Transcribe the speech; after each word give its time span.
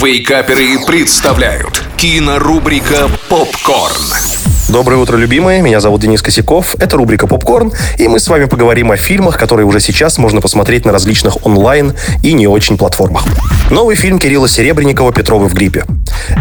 Вейкаперы 0.00 0.78
представляют 0.86 1.82
кинорубрика 1.96 3.10
«Попкорн». 3.28 3.96
Доброе 4.68 4.96
утро, 4.98 5.16
любимые. 5.16 5.60
Меня 5.60 5.80
зовут 5.80 6.02
Денис 6.02 6.22
Косяков. 6.22 6.76
Это 6.78 6.96
рубрика 6.96 7.26
«Попкорн», 7.26 7.72
и 7.98 8.06
мы 8.06 8.20
с 8.20 8.28
вами 8.28 8.44
поговорим 8.44 8.92
о 8.92 8.96
фильмах, 8.96 9.36
которые 9.36 9.66
уже 9.66 9.80
сейчас 9.80 10.16
можно 10.18 10.40
посмотреть 10.40 10.84
на 10.84 10.92
различных 10.92 11.44
онлайн 11.44 11.94
и 12.22 12.32
не 12.32 12.46
очень 12.46 12.78
платформах. 12.78 13.24
Новый 13.72 13.96
фильм 13.96 14.20
Кирилла 14.20 14.48
Серебренникова 14.48 15.12
«Петровы 15.12 15.48
в 15.48 15.54
гриппе». 15.54 15.84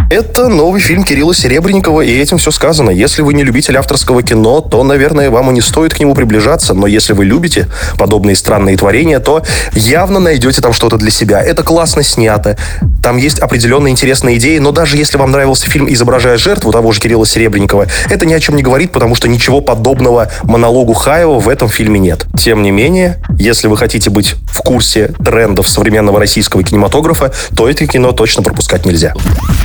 Это 0.09 0.47
новый 0.47 0.79
фильм 0.79 1.03
Кирилла 1.03 1.33
Серебренникова, 1.33 2.01
и 2.01 2.17
этим 2.17 2.37
все 2.37 2.51
сказано. 2.51 2.89
Если 2.89 3.21
вы 3.21 3.33
не 3.33 3.43
любитель 3.43 3.77
авторского 3.77 4.23
кино, 4.23 4.61
то, 4.61 4.83
наверное, 4.83 5.29
вам 5.29 5.51
и 5.51 5.53
не 5.53 5.61
стоит 5.61 5.93
к 5.93 5.99
нему 5.99 6.15
приближаться. 6.15 6.73
Но 6.73 6.87
если 6.87 7.13
вы 7.13 7.25
любите 7.25 7.67
подобные 7.97 8.35
странные 8.35 8.77
творения, 8.77 9.19
то 9.19 9.43
явно 9.73 10.19
найдете 10.19 10.61
там 10.61 10.73
что-то 10.73 10.97
для 10.97 11.11
себя. 11.11 11.41
Это 11.41 11.63
классно 11.63 12.03
снято. 12.03 12.57
Там 13.03 13.17
есть 13.17 13.39
определенные 13.39 13.91
интересные 13.91 14.37
идеи, 14.37 14.57
но 14.59 14.71
даже 14.71 14.97
если 14.97 15.17
вам 15.17 15.31
нравился 15.31 15.69
фильм 15.69 15.91
«Изображая 15.91 16.37
жертву» 16.37 16.71
того 16.71 16.91
же 16.91 16.99
Кирилла 16.99 17.25
Серебренникова, 17.25 17.87
это 18.09 18.25
ни 18.25 18.33
о 18.33 18.39
чем 18.39 18.55
не 18.55 18.63
говорит, 18.63 18.91
потому 18.91 19.15
что 19.15 19.27
ничего 19.27 19.61
подобного 19.61 20.29
монологу 20.43 20.93
Хаева 20.93 21.39
в 21.39 21.49
этом 21.49 21.69
фильме 21.69 21.99
нет. 21.99 22.25
Тем 22.39 22.63
не 22.63 22.71
менее, 22.71 23.17
если 23.37 23.67
вы 23.67 23.77
хотите 23.77 24.09
быть 24.09 24.35
в 24.51 24.61
курсе 24.61 25.13
трендов 25.23 25.67
современного 25.67 26.19
российского 26.19 26.63
кинематографа, 26.63 27.33
то 27.55 27.69
это 27.69 27.85
кино 27.87 28.11
точно 28.11 28.43
пропускать 28.43 28.85
нельзя. 28.85 29.13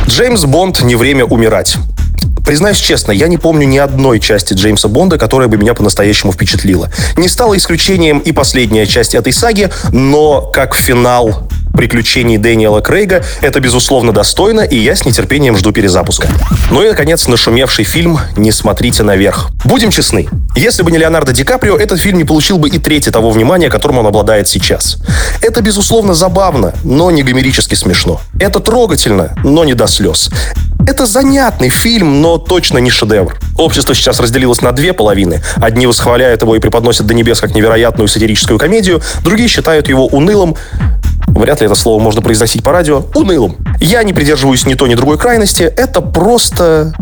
Джеймс 0.08 0.44
Бонд 0.44 0.82
«Не 0.82 0.96
время 0.96 1.24
умирать». 1.24 1.76
Признаюсь 2.44 2.78
честно, 2.78 3.12
я 3.12 3.28
не 3.28 3.38
помню 3.38 3.66
ни 3.66 3.78
одной 3.78 4.18
части 4.18 4.54
Джеймса 4.54 4.88
Бонда, 4.88 5.16
которая 5.16 5.48
бы 5.48 5.56
меня 5.56 5.74
по-настоящему 5.74 6.32
впечатлила. 6.32 6.90
Не 7.16 7.28
стала 7.28 7.56
исключением 7.56 8.18
и 8.18 8.32
последняя 8.32 8.84
часть 8.84 9.14
этой 9.14 9.32
саги, 9.32 9.70
но 9.92 10.40
как 10.40 10.74
финал 10.74 11.48
приключений 11.72 12.38
Дэниела 12.38 12.80
Крейга 12.80 13.24
это, 13.40 13.60
безусловно, 13.60 14.12
достойно, 14.12 14.60
и 14.60 14.76
я 14.76 14.94
с 14.94 15.04
нетерпением 15.04 15.56
жду 15.56 15.72
перезапуска. 15.72 16.28
Ну 16.70 16.82
и, 16.82 16.88
наконец, 16.88 17.26
нашумевший 17.28 17.84
фильм 17.84 18.18
«Не 18.36 18.52
смотрите 18.52 19.02
наверх». 19.02 19.50
Будем 19.64 19.90
честны, 19.90 20.28
если 20.56 20.82
бы 20.82 20.90
не 20.90 20.98
Леонардо 20.98 21.32
Ди 21.32 21.44
Каприо, 21.44 21.76
этот 21.76 22.00
фильм 22.00 22.18
не 22.18 22.24
получил 22.24 22.58
бы 22.58 22.68
и 22.68 22.78
трети 22.78 23.10
того 23.10 23.30
внимания, 23.30 23.70
которым 23.70 23.98
он 23.98 24.06
обладает 24.06 24.48
сейчас. 24.48 24.98
Это, 25.40 25.62
безусловно, 25.62 26.14
забавно, 26.14 26.74
но 26.84 27.10
не 27.10 27.22
гомерически 27.22 27.74
смешно. 27.74 28.20
Это 28.38 28.60
трогательно, 28.60 29.34
но 29.44 29.64
не 29.64 29.74
до 29.74 29.86
слез. 29.86 30.30
Это 30.86 31.06
занятный 31.06 31.68
фильм, 31.68 32.20
но 32.20 32.38
точно 32.38 32.78
не 32.78 32.90
шедевр. 32.90 33.38
Общество 33.56 33.94
сейчас 33.94 34.18
разделилось 34.18 34.62
на 34.62 34.72
две 34.72 34.92
половины. 34.92 35.40
Одни 35.56 35.86
восхваляют 35.86 36.42
его 36.42 36.56
и 36.56 36.60
преподносят 36.60 37.06
до 37.06 37.14
небес 37.14 37.40
как 37.40 37.54
невероятную 37.54 38.08
сатирическую 38.08 38.58
комедию, 38.58 39.00
другие 39.22 39.48
считают 39.48 39.88
его 39.88 40.06
унылым, 40.06 40.56
вряд 41.34 41.60
ли 41.60 41.66
это 41.66 41.74
слово 41.74 42.00
можно 42.00 42.22
произносить 42.22 42.62
по 42.62 42.72
радио, 42.72 43.04
унылым. 43.14 43.56
Я 43.80 44.02
не 44.02 44.12
придерживаюсь 44.12 44.66
ни 44.66 44.74
той, 44.74 44.88
ни 44.88 44.94
другой 44.94 45.18
крайности. 45.18 45.62
Это 45.62 46.00
просто 46.00 46.94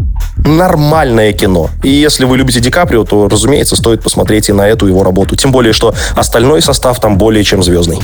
нормальное 0.45 1.33
кино. 1.33 1.71
И 1.83 1.89
если 1.89 2.25
вы 2.25 2.39
любите 2.39 2.61
Ди 2.61 2.71
Каприо, 2.71 3.05
то, 3.05 3.29
разумеется, 3.29 3.77
стоит 3.77 4.03
посмотреть 4.03 4.49
и 4.49 4.53
на 4.53 4.69
эту 4.69 4.87
его 4.87 5.03
работу. 5.03 5.37
Тем 5.37 5.53
более, 5.53 5.73
что 5.73 5.95
остальной 6.17 6.63
состав 6.63 7.01
там 7.01 7.19
более 7.19 7.45
чем 7.45 7.63
звездный. 7.63 7.99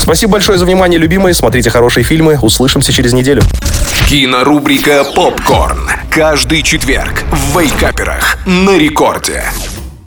Спасибо 0.00 0.32
большое 0.32 0.58
за 0.58 0.64
внимание, 0.64 0.98
любимые. 0.98 1.34
Смотрите 1.34 1.70
хорошие 1.70 2.04
фильмы. 2.04 2.38
Услышимся 2.40 2.92
через 2.92 3.12
неделю. 3.12 3.42
Кинорубрика 4.08 5.04
«Попкорн». 5.14 5.88
Каждый 6.10 6.62
четверг 6.62 7.24
в 7.30 7.58
Вейкаперах 7.58 8.38
на 8.46 8.76
рекорде. 8.76 9.44